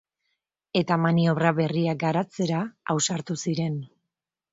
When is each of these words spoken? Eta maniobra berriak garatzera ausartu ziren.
Eta 0.79 0.95
maniobra 1.01 1.51
berriak 1.59 1.99
garatzera 2.05 2.61
ausartu 2.95 3.37
ziren. 3.45 3.77